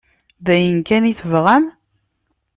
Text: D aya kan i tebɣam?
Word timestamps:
D 0.45 0.47
aya 0.55 0.77
kan 0.87 1.03
i 1.11 1.13
tebɣam? 1.19 1.65